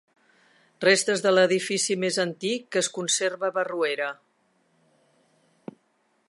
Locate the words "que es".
2.77-2.89